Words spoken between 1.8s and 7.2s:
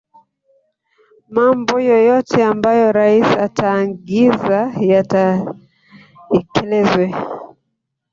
yoyote ambayo rais ataagiza yatekelezwe